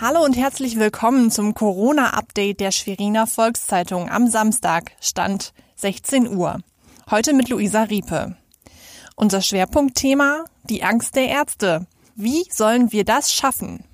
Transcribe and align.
Hallo 0.00 0.24
und 0.24 0.36
herzlich 0.36 0.76
willkommen 0.76 1.30
zum 1.30 1.54
Corona-Update 1.54 2.58
der 2.58 2.72
Schweriner 2.72 3.28
Volkszeitung 3.28 4.10
am 4.10 4.28
Samstag, 4.28 4.90
Stand 5.00 5.52
16 5.76 6.36
Uhr. 6.36 6.58
Heute 7.10 7.32
mit 7.32 7.48
Luisa 7.48 7.84
Riepe. 7.84 8.36
Unser 9.14 9.40
Schwerpunktthema, 9.40 10.46
die 10.64 10.82
Angst 10.82 11.14
der 11.14 11.28
Ärzte. 11.28 11.86
Wie 12.16 12.44
sollen 12.50 12.90
wir 12.90 13.04
das 13.04 13.32
schaffen? 13.32 13.84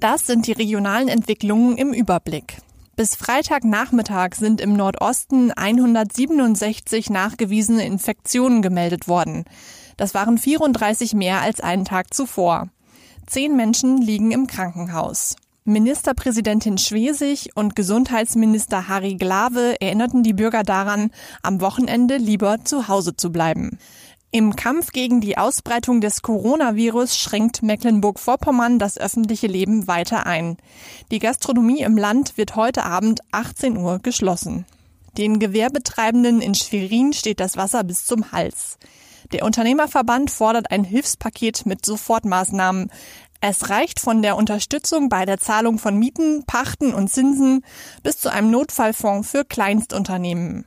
Das 0.00 0.26
sind 0.26 0.48
die 0.48 0.52
regionalen 0.52 1.08
Entwicklungen 1.08 1.76
im 1.76 1.92
Überblick. 1.92 2.58
Bis 2.96 3.14
Freitagnachmittag 3.14 4.34
sind 4.34 4.60
im 4.60 4.72
Nordosten 4.72 5.52
167 5.52 7.10
nachgewiesene 7.10 7.86
Infektionen 7.86 8.60
gemeldet 8.60 9.06
worden. 9.06 9.44
Das 9.96 10.14
waren 10.14 10.36
34 10.36 11.14
mehr 11.14 11.42
als 11.42 11.60
einen 11.60 11.84
Tag 11.84 12.12
zuvor. 12.12 12.70
Zehn 13.26 13.56
Menschen 13.56 13.98
liegen 13.98 14.30
im 14.30 14.46
Krankenhaus. 14.46 15.34
Ministerpräsidentin 15.64 16.78
Schwesig 16.78 17.50
und 17.56 17.74
Gesundheitsminister 17.74 18.86
Harry 18.86 19.16
Glawe 19.16 19.80
erinnerten 19.80 20.22
die 20.22 20.32
Bürger 20.32 20.62
daran, 20.62 21.10
am 21.42 21.60
Wochenende 21.60 22.18
lieber 22.18 22.64
zu 22.64 22.86
Hause 22.86 23.16
zu 23.16 23.32
bleiben. 23.32 23.80
Im 24.30 24.54
Kampf 24.54 24.92
gegen 24.92 25.20
die 25.20 25.38
Ausbreitung 25.38 26.00
des 26.00 26.22
Coronavirus 26.22 27.18
schränkt 27.18 27.64
Mecklenburg-Vorpommern 27.64 28.78
das 28.78 28.96
öffentliche 28.96 29.48
Leben 29.48 29.88
weiter 29.88 30.24
ein. 30.24 30.56
Die 31.10 31.18
Gastronomie 31.18 31.80
im 31.80 31.96
Land 31.96 32.36
wird 32.36 32.54
heute 32.54 32.84
Abend 32.84 33.20
18 33.32 33.76
Uhr 33.76 33.98
geschlossen. 33.98 34.66
Den 35.18 35.40
Gewerbetreibenden 35.40 36.40
in 36.40 36.54
Schwerin 36.54 37.12
steht 37.12 37.40
das 37.40 37.56
Wasser 37.56 37.82
bis 37.82 38.04
zum 38.04 38.30
Hals. 38.30 38.78
Der 39.32 39.44
Unternehmerverband 39.44 40.30
fordert 40.30 40.70
ein 40.70 40.84
Hilfspaket 40.84 41.66
mit 41.66 41.84
Sofortmaßnahmen. 41.84 42.90
Es 43.40 43.68
reicht 43.70 44.00
von 44.00 44.22
der 44.22 44.36
Unterstützung 44.36 45.08
bei 45.08 45.24
der 45.24 45.38
Zahlung 45.38 45.78
von 45.78 45.98
Mieten, 45.98 46.44
Pachten 46.46 46.94
und 46.94 47.08
Zinsen 47.08 47.62
bis 48.02 48.18
zu 48.18 48.30
einem 48.30 48.50
Notfallfonds 48.50 49.30
für 49.30 49.44
Kleinstunternehmen. 49.44 50.64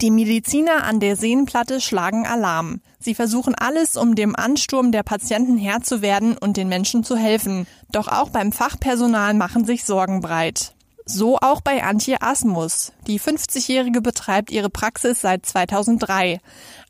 Die 0.00 0.12
Mediziner 0.12 0.84
an 0.84 1.00
der 1.00 1.16
Seenplatte 1.16 1.80
schlagen 1.80 2.24
Alarm. 2.24 2.80
Sie 3.00 3.16
versuchen 3.16 3.56
alles, 3.56 3.96
um 3.96 4.14
dem 4.14 4.36
Ansturm 4.36 4.92
der 4.92 5.02
Patienten 5.02 5.58
Herr 5.58 5.82
zu 5.82 6.02
werden 6.02 6.38
und 6.38 6.56
den 6.56 6.68
Menschen 6.68 7.02
zu 7.02 7.16
helfen. 7.16 7.66
Doch 7.90 8.06
auch 8.06 8.30
beim 8.30 8.52
Fachpersonal 8.52 9.34
machen 9.34 9.64
sich 9.64 9.84
Sorgen 9.84 10.20
breit. 10.20 10.76
So 11.10 11.38
auch 11.38 11.62
bei 11.62 11.84
Antje 11.84 12.20
Asmus. 12.20 12.92
Die 13.06 13.18
50-Jährige 13.18 14.02
betreibt 14.02 14.50
ihre 14.50 14.68
Praxis 14.68 15.22
seit 15.22 15.46
2003. 15.46 16.38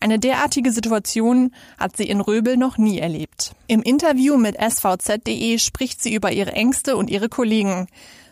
Eine 0.00 0.19
derartige 0.19 0.72
Situation 0.72 1.55
hat 1.78 1.97
sie 1.97 2.08
in 2.08 2.20
Röbel 2.20 2.56
noch 2.56 2.78
nie 2.78 2.98
erlebt. 2.98 3.55
Im 3.69 3.80
Interview 3.80 4.36
mit 4.36 4.56
svz.de 4.56 5.58
spricht 5.58 6.02
sie 6.02 6.12
über 6.12 6.33
ihre 6.33 6.50
Ängste 6.50 6.97
und 6.97 7.10
ihre 7.10 7.28
Kollegen. 7.28 7.86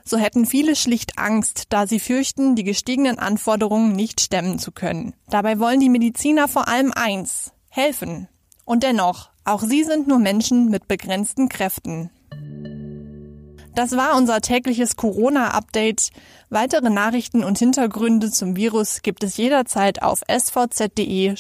So 0.04 0.16
hätten 0.16 0.44
viele 0.44 0.74
schlicht 0.74 1.20
Angst, 1.20 1.66
da 1.68 1.86
sie 1.86 2.00
fürchten, 2.00 2.56
die 2.56 2.64
gestiegenen 2.64 3.20
Anforderungen 3.20 3.92
nicht 3.92 4.20
stemmen 4.20 4.58
zu 4.58 4.72
können. 4.72 5.14
Dabei 5.30 5.60
wollen 5.60 5.78
die 5.78 5.88
Mediziner 5.88 6.48
vor 6.48 6.66
allem 6.66 6.92
eins, 6.96 7.52
helfen. 7.68 8.26
Und 8.64 8.82
dennoch, 8.82 9.30
auch 9.44 9.62
sie 9.62 9.84
sind 9.84 10.08
nur 10.08 10.18
Menschen 10.18 10.68
mit 10.68 10.88
begrenzten 10.88 11.48
Kräften. 11.48 12.10
Das 13.76 13.92
war 13.94 14.16
unser 14.16 14.40
tägliches 14.40 14.96
Corona-Update. 14.96 16.08
Weitere 16.48 16.88
Nachrichten 16.88 17.44
und 17.44 17.58
Hintergründe 17.58 18.30
zum 18.30 18.56
Virus 18.56 19.02
gibt 19.02 19.22
es 19.22 19.36
jederzeit 19.36 20.02
auf 20.02 20.22
svz.de-corona. 20.28 21.36